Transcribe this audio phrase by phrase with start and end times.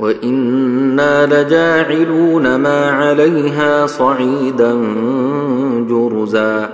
[0.00, 4.74] وإنا لجاعلون ما عليها صعيدا
[5.88, 6.68] جرزا.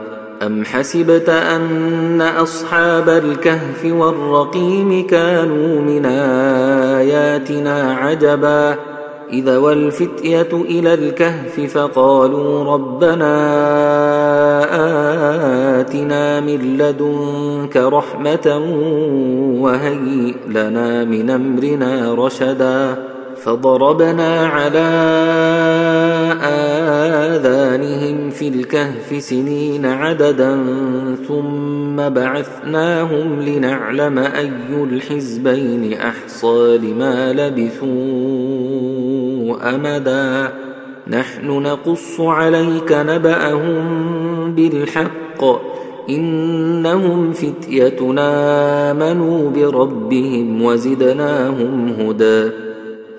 [0.46, 8.76] أم حسبت أن أصحاب الكهف والرقيم كانوا من آياتنا عجبا؟
[9.32, 13.32] إذا والفتية إلى الكهف فقالوا ربنا
[15.80, 18.62] آتنا من لدنك رحمة
[19.60, 23.11] وهيئ لنا من أمرنا رشداً.
[23.44, 24.78] فضربنا على
[27.32, 30.64] آذانهم في الكهف سنين عددا
[31.28, 34.50] ثم بعثناهم لنعلم أي
[34.82, 37.90] الحزبين أحصى لما لبثوا
[39.74, 40.52] أمدا.
[41.08, 43.84] نحن نقص عليك نبأهم
[44.54, 45.44] بالحق.
[46.08, 48.30] إنهم فتيتنا
[48.90, 52.71] آمنوا بربهم وزدناهم هدى.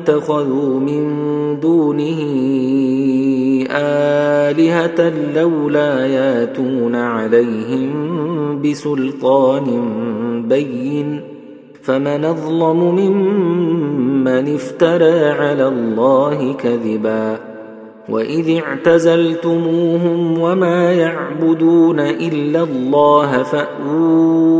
[0.00, 1.04] اتخذوا من
[1.60, 2.20] دونه
[3.70, 7.90] آلهة لولا ياتون عليهم
[8.62, 9.66] بسلطان
[10.48, 11.20] بين
[11.82, 17.38] فمن أظلم ممن افترى على الله كذبا
[18.08, 24.59] وإذ اعتزلتموهم وما يعبدون إلا الله فأووا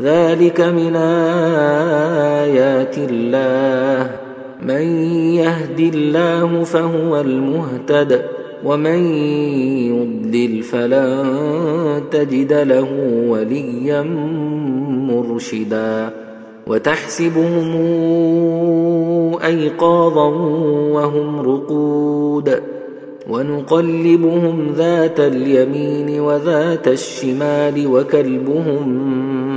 [0.00, 0.96] ذلك من
[2.46, 4.10] آيات الله.
[4.62, 4.82] من
[5.34, 8.22] يهد الله فهو المهتد
[8.64, 9.14] ومن
[9.86, 12.88] يضلل فلن تجد له
[13.28, 14.02] وليا
[15.10, 16.10] مرشدا.
[16.66, 17.76] وتحسبهم
[19.44, 20.28] أيقاظا
[20.92, 22.62] وهم رقود.
[23.30, 29.31] ونقلبهم ذات اليمين وذات الشمال وكلبهم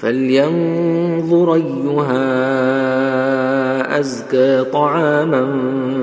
[0.00, 2.20] فلينظر أيها
[4.00, 5.46] أزكى طعاما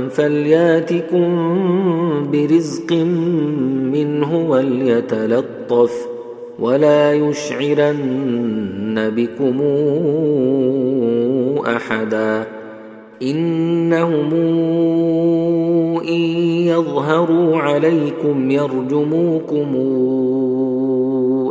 [0.09, 1.27] فلياتكم
[2.31, 2.93] برزق
[3.91, 6.07] منه وليتلطف
[6.59, 9.61] ولا يشعرن بكم
[11.75, 12.47] أحدا
[13.21, 14.33] إنهم
[16.07, 16.21] إن
[16.67, 19.75] يظهروا عليكم يرجموكم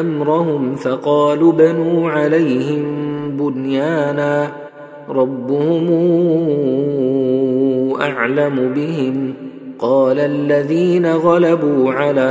[0.00, 2.84] أمرهم فقالوا بنوا عليهم
[3.36, 4.52] بنيانا
[5.08, 5.88] ربهم
[8.00, 9.34] أعلم بهم.
[9.78, 12.30] قال الذين غلبوا على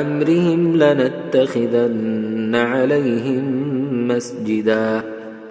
[0.00, 3.44] أمرهم لنتخذن عليهم
[4.08, 5.02] مسجدا.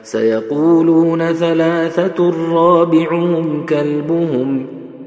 [0.04, 4.66] سيقولون ثلاثة رابعهم كلبهم.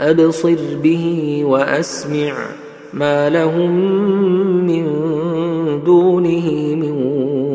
[0.00, 2.34] أبصر به وأسمع
[2.94, 3.70] ما لهم
[4.66, 4.84] من
[5.84, 6.92] دونه من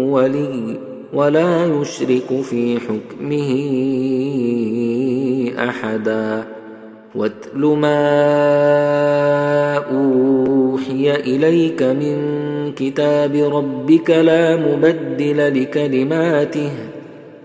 [0.09, 0.77] ولي
[1.13, 3.49] ولا يشرك في حكمه
[5.69, 6.45] أحدا
[7.15, 7.99] واتل ما
[9.77, 12.17] أوحي إليك من
[12.71, 16.71] كتاب ربك لا مبدل لكلماته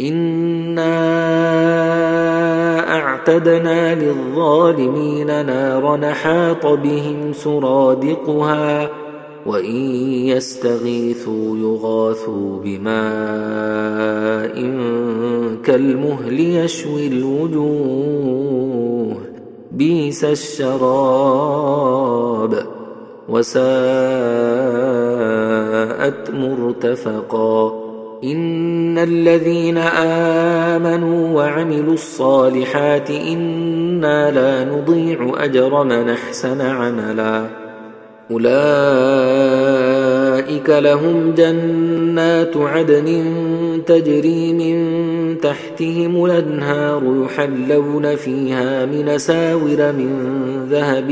[0.00, 0.96] انا
[2.96, 8.90] اعتدنا للظالمين نارا حاط بهم سرادقها
[9.46, 9.76] وان
[10.26, 14.54] يستغيثوا يغاثوا بماء
[15.64, 18.60] كالمهل يشوي الوجوه
[19.72, 21.70] بيس الشراب
[23.28, 23.60] وساءت
[26.30, 27.79] مرتفقا
[28.24, 37.46] إن الذين آمنوا وعملوا الصالحات إنا لا نضيع أجر من أحسن عملا.
[38.30, 38.50] أولئك
[40.70, 41.89] لهم جنات
[42.56, 43.22] عدن
[43.86, 50.12] تجري من تحتهم الأنهار يحلون فيها من ساور من
[50.70, 51.10] ذهب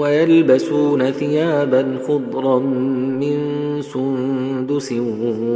[0.00, 3.38] ويلبسون ثيابا خضرا من
[3.82, 4.92] سندس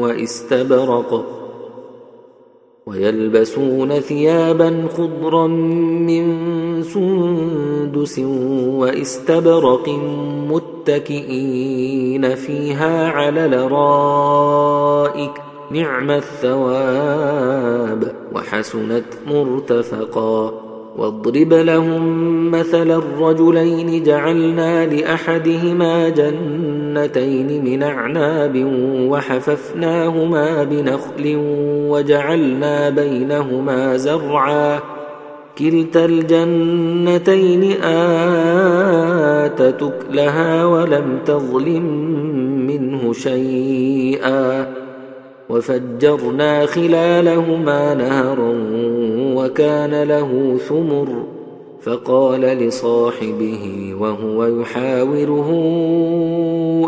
[0.01, 1.37] واستبرق
[2.87, 5.47] ويلبسون ثيابا خضرا
[6.07, 6.27] من
[6.83, 8.19] سندس
[8.79, 9.89] واستبرق
[10.51, 15.31] متكئين فيها على لرائك
[15.71, 20.67] نعم الثواب وحسنت مرتفقا
[20.99, 28.65] واضرب لهم مثل الرجلين جعلنا لأحدهما جنتين من أعناب
[29.11, 31.37] وحففناهما بنخل
[31.91, 34.96] وجعلنا بينهما زرعا
[35.59, 37.63] كلتا الجنتين
[39.43, 41.85] اتت اكلها ولم تظلم
[42.67, 44.73] منه شيئا
[45.49, 48.53] وفجرنا خلالهما نهرا
[49.35, 51.27] وكان له ثمر
[51.83, 55.51] فقال لصاحبه وهو يحاوره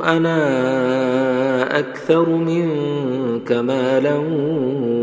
[0.05, 0.39] أنا
[1.79, 4.17] أكثر منك مالا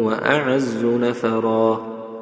[0.04, 1.95] وأعز نفرا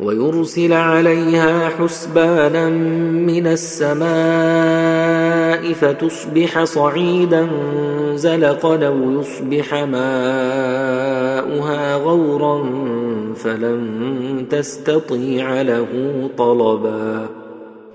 [0.00, 2.68] ويرسل عليها حسبانا
[3.26, 4.08] من السماء
[5.72, 7.48] فتصبح صعيدا
[8.14, 9.96] زلقا أو يصبح ماؤها
[11.96, 12.64] غورا
[13.34, 15.86] فلن تستطيع له
[16.38, 17.26] طلبا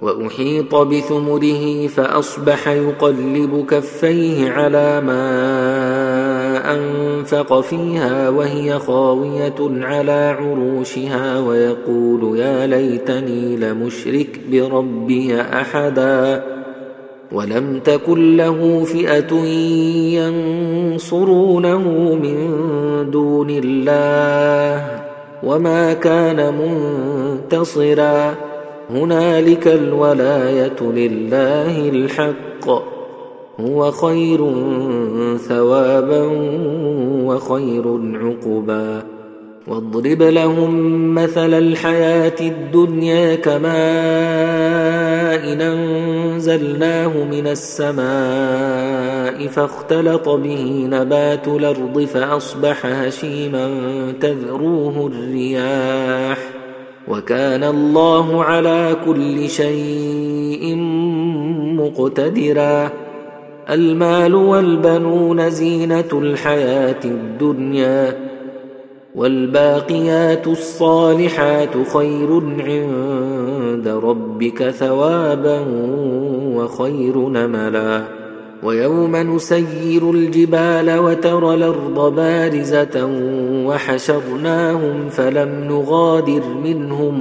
[0.02, 5.93] وأحيط بثمره فأصبح يقلب كفيه على ما
[6.64, 16.44] أنفق فيها وهي خاوية على عروشها ويقول يا ليتني لمشرك بربي أحدا
[17.32, 19.34] ولم تكن له فئة
[20.94, 22.38] ينصرونه من
[23.12, 24.88] دون الله
[25.44, 28.36] وما كان منتصرا
[28.90, 32.93] هنالك الولاية لله الحق
[33.60, 34.38] هو خير
[35.38, 36.22] ثوابا
[37.24, 39.04] وخير عقبا.
[39.68, 43.74] واضرب لهم مثل الحياة الدنيا كماء
[45.54, 53.70] إن أنزلناه من السماء فاختلط به نبات الأرض فأصبح هشيما
[54.22, 56.38] تذروه الرياح.
[57.08, 60.76] وكان الله على كل شيء
[61.78, 63.03] مقتدرا.
[63.70, 68.18] المال والبنون زينة الحياة الدنيا
[69.16, 75.66] والباقيات الصالحات خير عند ربك ثوابا
[76.56, 78.04] وخير نملا.
[78.64, 83.10] ويوم نسير الجبال وترى الأرض بارزة
[83.66, 87.18] وحشرناهم فلم نغادر منهم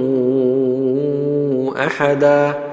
[1.77, 2.72] أحدا.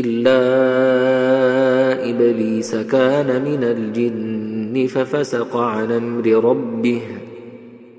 [0.00, 0.40] إلا
[2.10, 7.00] إبليس كان من الجن ففسق عن أمر ربه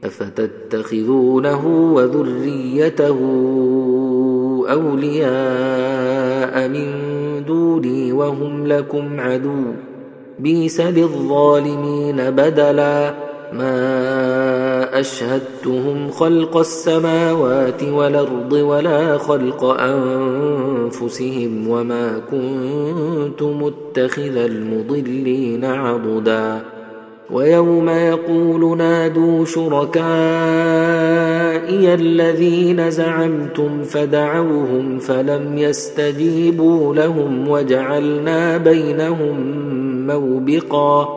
[0.03, 3.17] أفتتخذونه وذريته
[4.69, 6.87] أولياء من
[7.45, 9.63] دوني وهم لكم عدو
[10.39, 25.65] بيس للظالمين بدلا ما أشهدتهم خلق السماوات والأرض ولا خلق أنفسهم وما كنت متخذ المضلين
[25.65, 26.61] عضدا.
[27.31, 29.97] ويوم يقول نادوا شركائي
[31.93, 39.37] الذين زعمتم فدعوهم فلم يستجيبوا لهم وجعلنا بينهم
[40.07, 41.16] موبقا.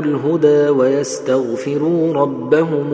[0.00, 2.86] الهدى ويستغفروا ربهم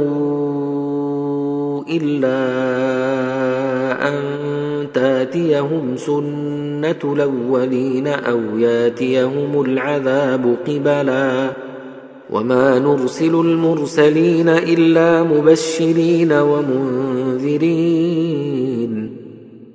[1.91, 2.41] الا
[4.09, 4.15] ان
[4.95, 11.51] تاتيهم سنه الاولين أو ياتيهم العذاب قبلا
[12.31, 17.91] وما نرسل المرسلين الا مبشرين ومنذرين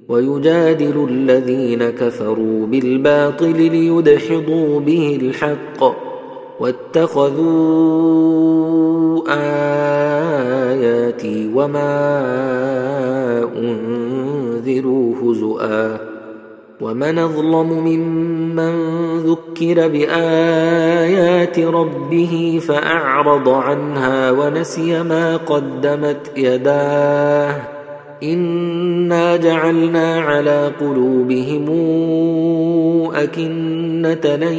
[0.09, 5.83] ويجادل الذين كفروا بالباطل ليدحضوا به الحق
[6.59, 7.45] واتخذوا
[10.73, 11.89] آياتي وما
[13.57, 15.97] أنذروا هزؤا
[16.81, 18.75] ومن أظلم ممن
[19.17, 27.74] ذكر بآيات ربه فأعرض عنها ونسي ما قدمت يداه
[28.23, 31.65] انا جعلنا على قلوبهم
[33.15, 34.53] اكنه لن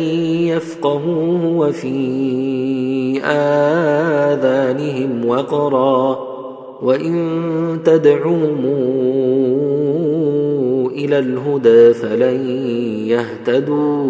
[0.49, 6.19] يفقهوه وفي اذانهم وقرا
[6.83, 8.65] وان تدعوهم
[10.93, 12.49] إلى الهدى فلن
[13.09, 14.07] يهتدوا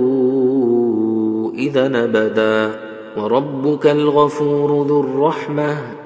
[1.52, 2.70] اذا ابدا
[3.16, 6.05] وربك الغفور ذو الرحمه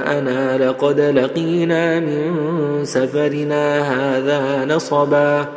[0.00, 2.34] غداءنا لقد لقينا من
[2.84, 5.48] سفرنا هذا نصبا.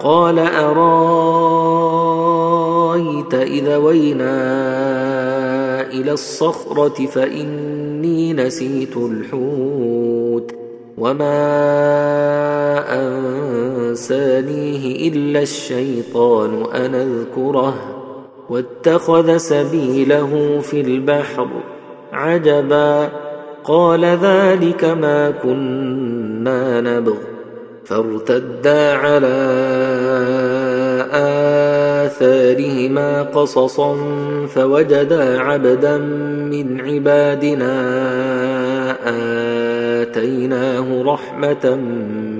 [0.00, 0.94] قال أرأيت
[3.34, 4.36] إذا وينا
[5.90, 10.52] إلى الصخرة فإني نسيت الحوت
[10.98, 11.36] وما
[13.90, 17.74] أنسانيه إلا الشيطان أن أذكره.
[18.50, 21.48] واتخذ سبيله في البحر
[22.12, 23.25] عجبا.
[23.66, 27.16] قال ذلك ما كنا نبغ.
[27.84, 29.36] فارتدا على
[32.06, 33.96] آثارهما قصصا
[34.46, 35.98] فوجدا عبدا
[36.50, 37.74] من عبادنا
[40.02, 41.78] آتيناه رحمة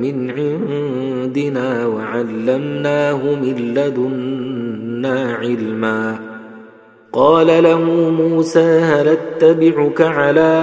[0.00, 6.18] من عندنا وعلمناه من لدنا علما.
[7.12, 10.62] قال له موسى هل أتبعك على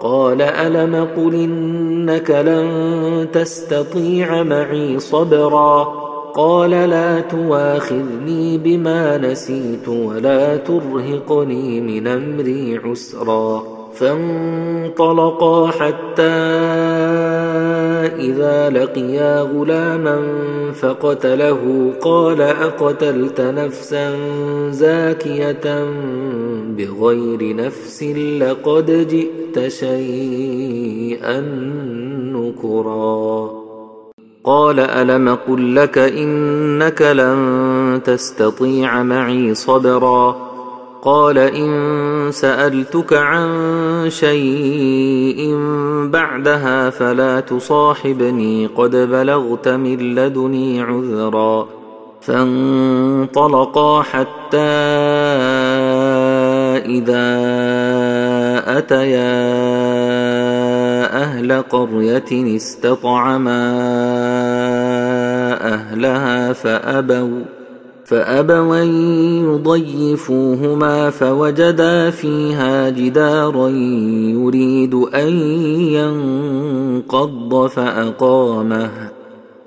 [0.00, 5.84] قال ألم قل إنك لن تستطيع معي صبرا
[6.34, 16.22] قال لا تواخذني بما نسيت ولا ترهقني من أمري عسرا فانطلقا حتى
[18.18, 20.32] إذا لقيا غلاما
[20.80, 21.92] فقتله.
[22.00, 24.16] قال أقتلت نفسا
[24.70, 25.86] زاكية
[26.78, 28.02] بغير نفس
[28.40, 31.40] لقد جئت شيئا
[32.34, 33.50] نكرا.
[34.44, 40.47] قال ألم قل لك إنك لن تستطيع معي صبرا؟
[41.02, 41.70] قال إن
[42.32, 43.50] سألتك عن
[44.10, 45.56] شيء
[46.10, 51.68] بعدها فلا تصاحبني قد بلغت من لدني عذرا
[52.20, 54.58] فانطلقا حتى
[56.86, 57.28] إذا
[58.78, 59.38] أتيا
[61.22, 63.74] أهل قرية استطعما
[65.62, 67.57] أهلها فأبوا
[68.08, 68.76] فابوا
[69.54, 75.28] يضيفوهما فوجدا فيها جدارا يريد أن
[75.92, 78.90] ينقض فأقامه.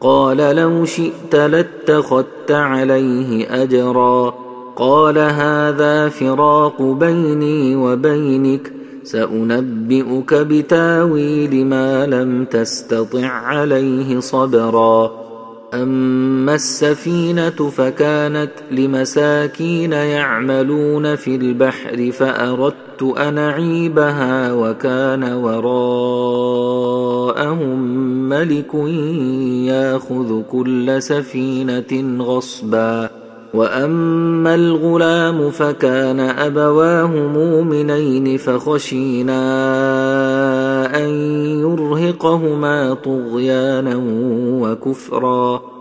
[0.02, 4.34] قال لو شئت لاتخذت عليه اجرا.
[4.76, 8.74] قال هذا فراق بيني وبينك.
[9.04, 15.12] سأنبئك بتاويل ما لم تستطع عليه صبرا.
[16.42, 26.40] أما السفينة فكانت لمساكين يعملون في البحر فأردت أن أعيبها وكان وراءهم
[28.30, 28.74] ملك
[29.66, 33.10] ياخذ كل سفينة غصبا
[33.54, 39.42] وأما الغلام فكان ابواه مؤمنين فخشينا
[40.98, 41.10] أن
[41.60, 44.02] يرهقهما طغيانا
[44.62, 45.81] وكفرا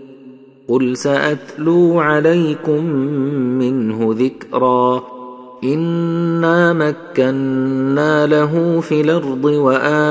[0.71, 2.85] قل ساتلو عليكم
[3.59, 5.03] منه ذكرا
[5.63, 10.03] انا مكنا له في الأرض واتيناه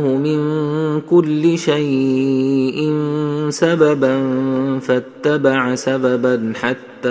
[0.00, 0.40] من
[1.00, 2.92] كل شيء
[3.48, 4.18] سببا
[4.78, 7.08] فاتبع سببا حتى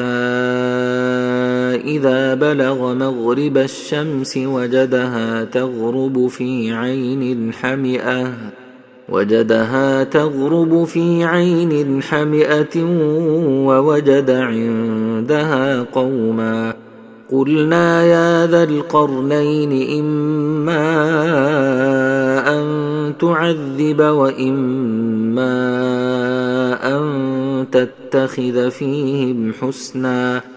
[1.98, 8.34] اذا بلغ مغرب الشمس وجدها تغرب في عين حمئه
[9.10, 12.84] وجدها تغرب في عين حمئة
[13.66, 16.74] ووجد عندها قوما.
[17.32, 20.84] قلنا يا ذا القرنين إما
[22.60, 22.64] أن
[23.20, 25.56] تعذب وإما
[26.84, 30.57] أن تتخذ فيهم حسنا.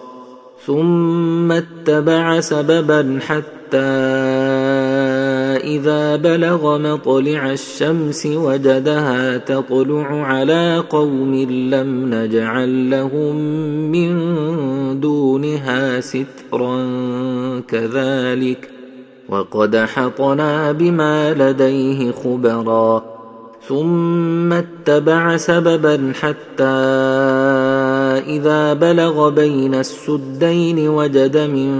[0.65, 3.77] ثم اتبع سببا حتى
[5.63, 13.35] إذا بلغ مطلع الشمس وجدها تطلع على قوم لم نجعل لهم
[13.91, 14.11] من
[14.99, 16.77] دونها سترا
[17.67, 18.69] كذلك
[19.29, 23.03] وقد حطنا بما لديه خبرا
[23.67, 26.63] ثم اتبع سببا حتى
[28.27, 31.71] اذا بلغ بين السدين وجد من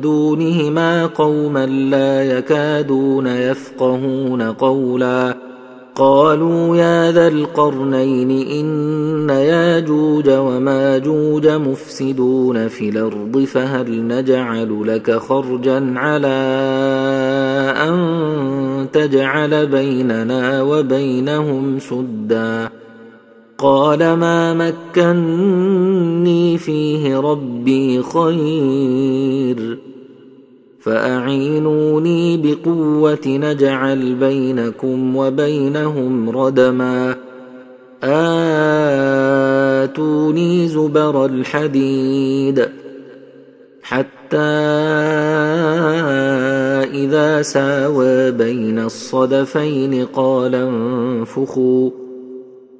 [0.00, 5.36] دونهما قوما لا يكادون يفقهون قولا
[5.98, 16.38] قالوا يا ذا القرنين إن ياجوج وماجوج مفسدون في الأرض فهل نجعل لك خرجا على
[17.76, 17.98] أن
[18.92, 22.68] تجعل بيننا وبينهم سدا
[23.58, 29.78] قال ما مكني فيه ربي خير
[30.80, 37.16] فأعينوني بقوة نجعل بينكم وبينهم ردما
[39.82, 42.68] آتوني زبر الحديد
[43.82, 44.36] حتى
[46.94, 51.90] إذا ساوى بين الصدفين قال انفخوا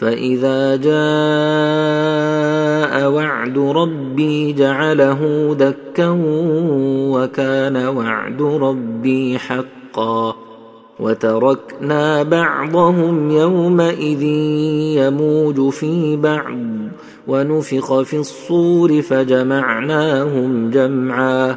[0.00, 0.92] فإذا جاء
[3.10, 6.08] وعد ربي جعله دكا
[7.14, 10.36] وكان وعد ربي حقا
[11.00, 14.22] وتركنا بعضهم يومئذ
[15.02, 16.58] يموج في بعض
[17.28, 21.56] ونفخ في الصور فجمعناهم جمعا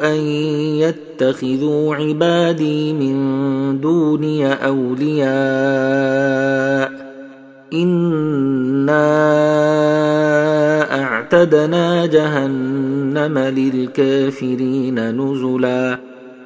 [0.00, 0.16] أن
[0.80, 5.32] يتخذوا عبادي من دوني أولياء.
[7.72, 9.02] إنا
[11.02, 16.11] أعتدنا جهنم للكافرين نزلا.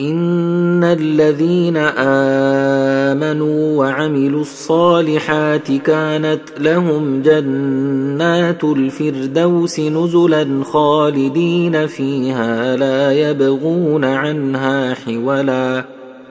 [0.00, 1.76] ان الذين
[3.16, 15.84] امنوا وعملوا الصالحات كانت لهم جنات الفردوس نزلا خالدين فيها لا يبغون عنها حولا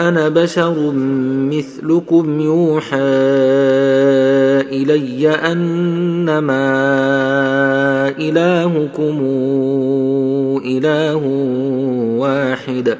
[0.00, 0.92] أنا بشر
[1.52, 2.98] مثلكم يوحى
[4.72, 6.68] إلي أنما
[8.18, 9.18] إلهكم
[10.64, 11.16] إله
[12.16, 12.99] واحد.